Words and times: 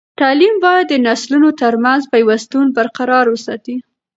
تعلیم 0.19 0.55
باید 0.63 0.85
د 0.89 0.93
نسلونو 1.07 1.49
ترمنځ 1.61 2.01
پیوستون 2.13 2.65
برقرار 2.77 3.25
وساتي. 3.29 3.75